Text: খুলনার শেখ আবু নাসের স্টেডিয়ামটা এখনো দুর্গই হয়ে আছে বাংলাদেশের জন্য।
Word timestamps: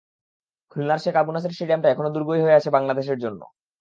খুলনার 0.71 0.99
শেখ 0.99 1.15
আবু 1.15 1.31
নাসের 1.31 1.53
স্টেডিয়ামটা 1.53 1.91
এখনো 1.91 2.09
দুর্গই 2.15 2.41
হয়ে 2.43 2.57
আছে 2.59 2.69
বাংলাদেশের 2.69 3.17
জন্য। 3.23 3.41